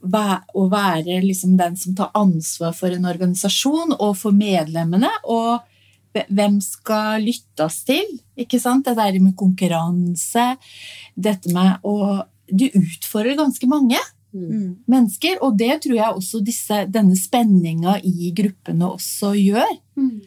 [0.07, 5.11] være, å være liksom den som tar ansvar for en organisasjon og for medlemmene.
[5.27, 5.59] Og
[6.31, 8.15] hvem skal lyttes til?
[8.39, 8.87] Ikke sant?
[8.87, 10.55] Det der med konkurranse.
[11.13, 12.23] Dette med å
[12.53, 13.99] Du utfordrer ganske mange
[14.37, 14.83] Mm.
[14.87, 19.71] mennesker, og det tror jeg også disse, denne spenninga i gruppene også gjør.
[19.97, 20.21] Mm.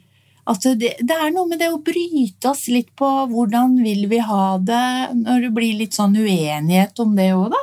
[0.47, 4.17] Altså det, det er noe med det å bryte oss litt på hvordan vil vi
[4.25, 7.61] ha det, når det blir litt sånn uenighet om det òg, da.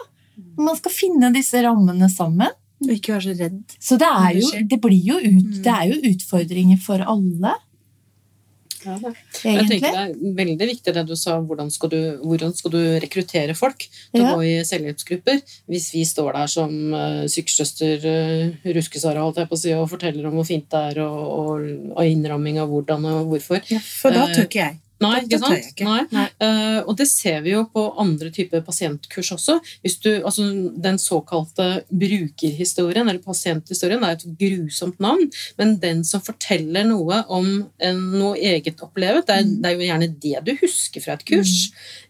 [0.56, 2.52] Man skal finne disse rammene sammen.
[2.84, 3.58] Og ikke være så redd.
[3.80, 5.62] Så det er jo, det blir jo ut, Mm.
[5.64, 7.56] det er jo utfordringer for alle,
[8.86, 12.78] Jeg tenker Det er veldig viktig det du sa, hvordan skal du, hvordan skal du
[13.02, 14.32] rekruttere folk til Ja.
[14.32, 15.42] å gå i selvhjelpsgrupper.
[15.70, 19.90] Hvis vi står der som uh, sykesøster uh, Ruskesara holdt jeg på å si, og
[19.90, 23.62] forteller om hvor fint det er, og, og, og innramming av hvordan og hvorfor.
[23.72, 24.80] Ja, for da tør ikke jeg.
[25.04, 25.52] Nei, ikke sant?
[25.52, 25.84] Det ikke.
[25.84, 26.02] Nei.
[26.14, 26.26] Nei.
[26.40, 29.58] Uh, og det ser vi jo på andre typer pasientkurs også.
[29.84, 35.28] Hvis du, altså, den såkalte brukerhistorien, eller pasienthistorien, er et grusomt navn,
[35.60, 39.60] men den som forteller noe om en, noe eget opplevet, det er, Mm.
[39.62, 41.52] det er jo gjerne det du husker fra et kurs.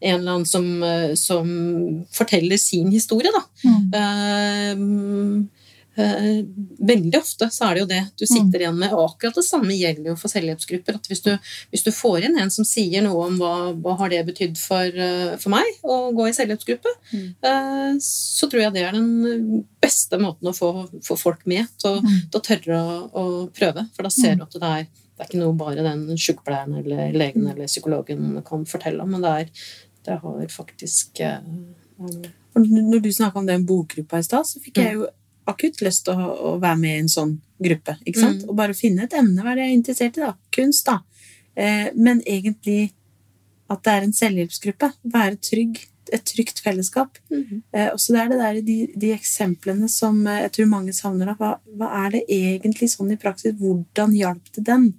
[0.00, 3.42] En eller annen som, eh, som forteller sin historie, da.
[3.66, 3.90] Mm.
[4.00, 5.46] Eh,
[5.96, 8.32] veldig ofte så er det jo det du Mm.
[8.36, 8.92] sitter igjen med.
[8.92, 10.94] Og akkurat det samme gjelder jo for selvhjelpsgrupper.
[10.94, 11.38] at Hvis du,
[11.72, 14.84] hvis du får inn en som sier noe om hva, hva har det betydd for,
[14.84, 17.34] eh, for meg å gå i selvhjelpsgruppe, Mm.
[17.42, 22.00] eh, så tror jeg det er den beste måten å få, få folk med til
[22.02, 22.30] Mm.
[22.32, 23.88] å tørre å, å prøve.
[23.94, 24.82] For da ser du at det er,
[25.16, 27.50] det er ikke noe bare den sykepleieren eller legen Mm.
[27.52, 29.50] eller psykologen kan fortelle om, men det, er,
[30.04, 31.40] det har faktisk eh,
[32.54, 35.06] når du snakka om den bokgruppa i stad, så fikk jeg jo
[35.50, 37.96] akutt lyst til å, å være med i en sånn gruppe.
[38.04, 38.44] ikke sant?
[38.44, 38.50] Mm.
[38.50, 39.42] Og bare finne et emne.
[39.42, 40.24] Hva er det jeg er interessert i?
[40.24, 40.32] da?
[40.54, 41.00] Kunst, da.
[41.56, 42.80] Eh, men egentlig
[43.72, 44.90] at det er en selvhjelpsgruppe.
[45.14, 45.80] Være trygg.
[46.14, 47.16] Et trygt fellesskap.
[47.32, 47.62] Mm.
[47.74, 50.94] Eh, og så det er det der, de, de eksemplene som eh, jeg tror mange
[50.94, 51.32] savner.
[51.32, 51.34] da.
[51.40, 53.56] Hva, hva er det egentlig sånn i praksis?
[53.58, 54.92] Hvordan hjalp det den?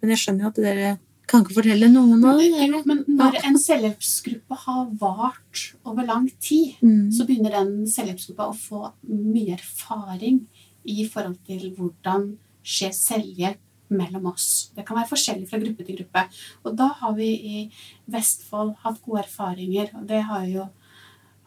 [0.00, 0.94] Men jeg skjønner jo at dere
[1.28, 2.32] kan ikke fortelle om det.
[2.64, 2.82] eller?
[2.88, 7.10] Men når en selvhjelpsgruppe har vart over lang tid, Mm.
[7.12, 10.46] så begynner den selvhjelpsgruppa å få mye erfaring
[10.86, 13.58] i forhold til hvordan skjer selvhjelp
[13.90, 14.70] mellom oss.
[14.76, 16.26] Det kan være forskjellig fra gruppe til gruppe.
[16.64, 17.70] Og da har vi i
[18.10, 20.68] Vestfold hatt gode erfaringer, og det har jo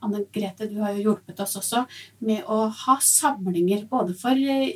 [0.04, 1.86] Anne Grete, du har jo hjulpet oss også
[2.26, 4.72] med å ha samlinger både for eh,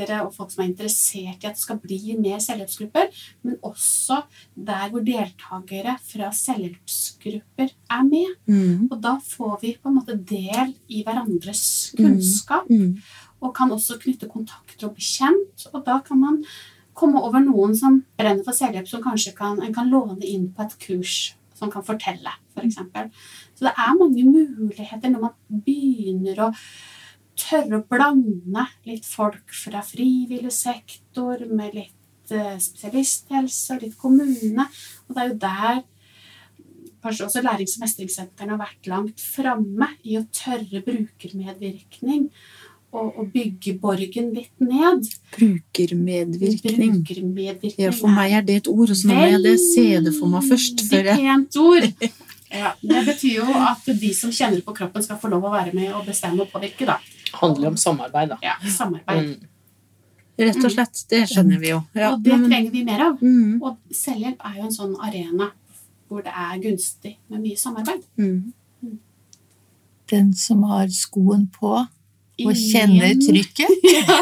[0.00, 3.10] igangsettere og folk som er interessert i at det skal bli mer selvhjelpsgrupper,
[3.44, 4.22] men også
[4.56, 8.36] der hvor deltakere fra selvhjelpsgrupper er med.
[8.46, 8.88] Mm.
[8.90, 13.00] Og da får vi på en måte del i hverandres kunnskap, Mm.
[13.40, 15.66] og kan også knytte kontakter og bli kjent.
[15.72, 16.44] Og da kan man
[16.94, 20.62] komme over noen som brenner for selvhjelp, som kanskje kan, en kan låne inn på
[20.62, 22.74] et kurs som kan fortelle, f.eks.
[23.54, 26.54] Så det er mange muligheter når man begynner å
[27.40, 34.68] tørre å blande litt folk fra frivillig sektor med litt eh, spesialisthelse og litt kommune.
[35.08, 35.82] Og det er jo der
[37.00, 42.26] kanskje også Lærings- og mestringssentrene har vært langt framme i å tørre brukermedvirkning
[42.90, 45.06] og, og bygge borgen litt ned.
[45.36, 46.98] Brukermedvirkning.
[47.00, 50.16] Brukermedvirkning Ja, for meg er det et ord, og så må jeg det se det
[50.16, 50.84] for meg først.
[50.90, 51.22] Før jeg...
[51.22, 51.88] pent ord.
[52.50, 55.70] Ja, det betyr jo at de som kjenner på kroppen, skal få lov å være
[55.70, 56.82] med og bestemme og påvirke.
[56.88, 56.96] da.
[57.32, 58.38] Handler om samarbeid, da.
[58.42, 59.24] Ja, Samarbeid.
[59.28, 59.48] Mm.
[60.40, 61.02] Rett og slett.
[61.10, 61.82] Det skjønner vi jo.
[61.94, 63.18] Ja, og det trenger vi mer av.
[63.22, 63.58] Mm.
[63.62, 65.50] Og selvhjelp er jo en sånn arena
[66.08, 68.02] hvor det er gunstig med mye samarbeid.
[68.18, 68.52] Mm.
[70.10, 71.86] Den som har skoen på og
[72.40, 73.68] Ingen- kjenner trykket.
[73.90, 74.16] Ja.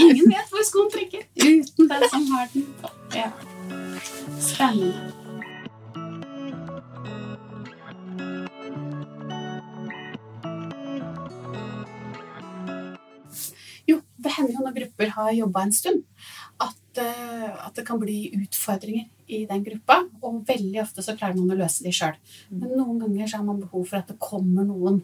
[0.00, 2.90] Ingen vet hvor skoen trykker uten den som har den på.
[3.14, 3.28] Ja.
[4.40, 5.25] Spennende.
[14.36, 16.02] Hender jo når grupper har jobba en stund,
[16.62, 20.02] at, eh, at det kan bli utfordringer i den gruppa.
[20.22, 22.16] Og veldig ofte så klarer man å løse de sjøl.
[22.50, 25.02] Men noen ganger så har man behov for at det kommer noen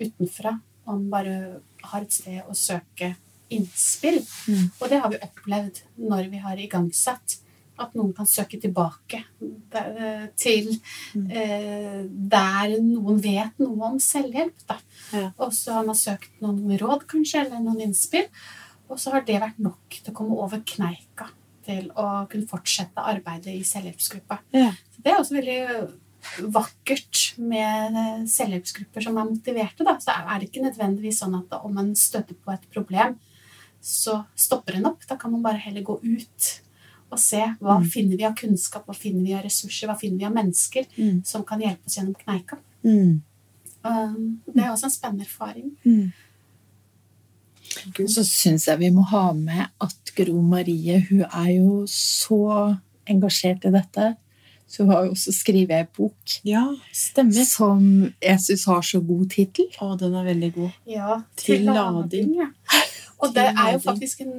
[0.00, 0.58] utenfra.
[0.88, 1.36] Man bare
[1.84, 3.14] har et sted å søke
[3.54, 4.20] innspill.
[4.48, 4.68] Mm.
[4.80, 7.38] Og det har vi opplevd når vi har igangsatt.
[7.80, 9.24] At noen kan søke tilbake
[9.72, 10.68] der, til
[11.26, 14.76] eh, der noen vet noe om selvhjelp.
[15.10, 15.32] Ja.
[15.42, 18.28] Og så har man søkt noen råd, kanskje, eller noen innspill.
[18.86, 21.32] Og så har det vært nok til å komme over kneika
[21.64, 24.42] til å kunne fortsette arbeidet i selvhjelpsgruppa.
[24.54, 24.70] Ja.
[24.94, 25.60] Så det er også veldig
[26.54, 29.86] vakkert med eh, selvhjelpsgrupper som er motiverte.
[29.86, 29.96] Da.
[30.00, 33.16] Så er det ikke nødvendigvis sånn at om en støter på et problem,
[33.84, 35.04] så stopper en opp.
[35.08, 36.50] Da kan man bare heller gå ut
[37.14, 37.86] og se hva Mm.
[37.94, 41.22] finner vi av kunnskap, hva finner vi av ressurser, hva finner vi av mennesker Mm.
[41.24, 42.58] som kan hjelpe oss gjennom kneika.
[42.84, 43.22] Mm.
[43.84, 45.72] Um, det er også en spennende erfaring.
[45.84, 46.12] Mm.
[48.08, 52.38] Så syns jeg vi må ha med at Gro Marie hun er jo så
[53.10, 54.10] engasjert i dette.
[54.68, 57.44] Så hun har jo også skrevet ei bok Ja, stemmer.
[57.46, 59.66] som jeg syns har så god tittel.
[59.80, 60.72] Å, den er veldig god.
[60.88, 62.34] Ja, Til lading.
[62.40, 62.48] Ja.
[63.20, 64.32] Og Til det er jo faktisk en,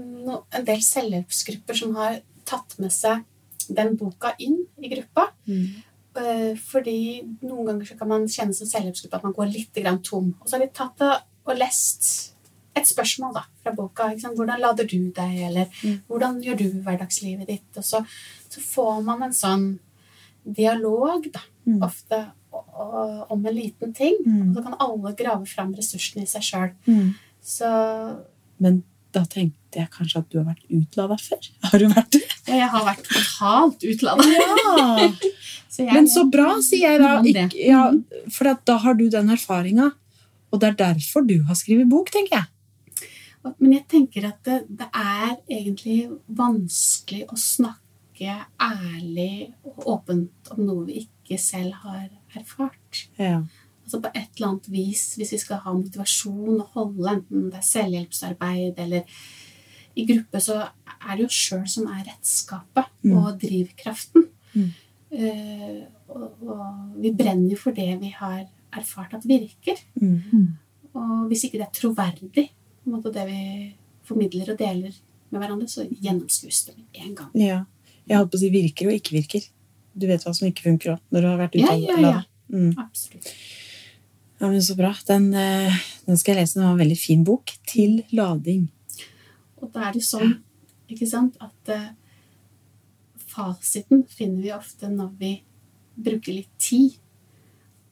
[0.54, 3.24] en del selvhjelpsgrupper som har tatt med seg
[3.70, 5.30] den boka inn i gruppa.
[5.48, 5.66] Mm.
[6.16, 10.02] Eh, Fordi noen ganger så kan man kjenne som selvhjelpsgruppe at man går litt grann
[10.06, 10.36] tom.
[10.42, 11.12] Og så har vi tatt det
[11.46, 12.32] og lest
[12.76, 14.10] et spørsmål da, fra boka.
[14.12, 14.38] Ikke sant?
[14.38, 15.36] Hvordan lader du deg?
[15.48, 16.02] Eller Mm.
[16.10, 17.78] hvordan gjør du hverdagslivet ditt?
[17.78, 18.06] Og så,
[18.50, 19.80] så får man en sånn
[20.46, 21.82] dialog, da, Mm.
[21.82, 22.32] ofte
[23.30, 24.16] om en liten ting.
[24.26, 24.50] Mm.
[24.50, 26.72] Og så kan alle grave fram ressursene i seg sjøl.
[26.88, 27.16] Mm.
[27.44, 28.22] Så
[28.60, 29.24] Men da
[29.76, 31.50] tenkte jeg kanskje at du har vært utlada før.
[31.70, 32.24] Har du vært det?
[32.46, 34.26] jeg har vært totalt utlada.
[34.32, 35.10] Ja!
[35.96, 37.48] Men så bra, sier jeg da.
[37.60, 37.82] Ja,
[38.32, 39.90] for da har du den erfaringa.
[40.54, 43.10] Og det er derfor du har skrevet bok, tenker jeg.
[43.60, 45.98] Men jeg tenker at det, det er egentlig
[46.32, 52.08] vanskelig å snakke ærlig og åpent om noe vi ikke selv har
[52.38, 53.10] erfart.
[53.20, 53.42] Ja.
[53.84, 57.60] Altså på et eller annet vis, hvis vi skal ha motivasjon og holde, enten det
[57.60, 59.04] er selvhjelpsarbeid eller
[59.96, 63.18] i gruppe, så er det jo sjøl som er redskapet Mm.
[63.20, 64.24] og drivkraften.
[64.56, 64.70] Mm.
[65.14, 69.78] Uh, og, og vi brenner jo for det vi har erfart at virker.
[70.02, 70.48] Mm.
[70.96, 72.48] Og hvis ikke det er troverdig,
[72.90, 74.92] måte det vi formidler og deler
[75.32, 77.32] med hverandre, så gjennomskues det med en gang.
[77.36, 77.64] ja.
[78.08, 79.46] Jeg holdt på å si virker og ikke virker.
[79.98, 81.88] Du vet hva som ikke funker òg, når du har vært Ja, uttalt.
[81.90, 82.20] ja, ja.
[82.54, 82.74] Mm.
[82.78, 83.32] Absolutt.
[84.42, 84.92] Ja, men Så bra.
[85.08, 85.74] Den, eh,
[86.06, 86.54] den skal jeg lese.
[86.60, 87.54] Den var en veldig fin bok.
[87.66, 88.68] Til lading.
[89.62, 90.38] Og da er det sånn,
[90.92, 91.90] ikke sant, at eh,
[93.32, 95.34] fasiten finner vi ofte når vi
[95.96, 96.98] bruker litt tid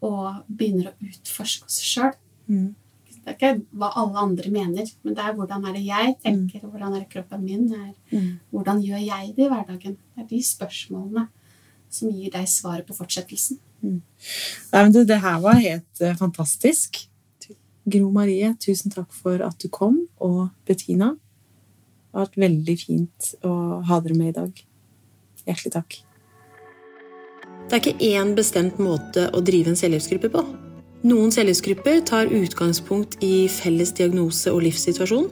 [0.04, 2.12] og begynner å utforske oss sjøl.
[2.52, 2.74] Mm.
[3.24, 6.66] Det er ikke hva alle andre mener, men det er hvordan er det jeg tenker,
[6.66, 7.94] og hvordan er det kroppen min er.
[8.12, 8.34] Mm.
[8.52, 9.96] Hvordan gjør jeg det i hverdagen?
[9.96, 11.24] Det er de spørsmålene
[11.94, 13.62] som gir deg svaret på fortsettelsen.
[14.74, 17.06] Nei, men det, det her var helt eh, fantastisk.
[17.84, 21.14] Gro Marie, tusen takk for at du kom, og Bettina.
[22.14, 23.52] Det har vært veldig fint å
[23.90, 24.60] ha dere med i dag.
[25.48, 25.96] Hjertelig takk.
[27.66, 30.44] Det er ikke én bestemt måte å drive en selvhjelpsgruppe på.
[31.10, 35.26] Noen selvhjelpsgrupper tar utgangspunkt i felles diagnose og livssituasjon.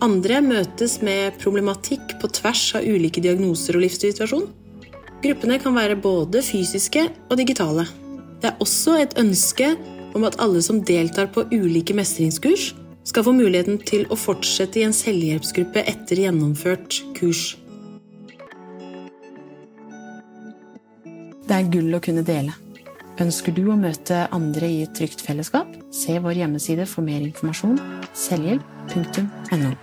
[0.00, 4.48] Andre møtes med problematikk på tvers av ulike diagnoser og livssituasjon.
[5.22, 7.84] Gruppene kan være både fysiske og digitale.
[8.40, 9.74] Det er også et ønske
[10.16, 12.72] om at alle som deltar på ulike mestringskurs,
[13.04, 17.56] skal få muligheten til å fortsette i en selvhjelpsgruppe etter gjennomført kurs.
[21.48, 22.54] Det er gull å kunne dele.
[23.20, 25.68] Ønsker du å møte andre i et trygt fellesskap?
[25.92, 27.76] Se vår hjemmeside for mer informasjon
[28.16, 29.74] selvhjelp.no.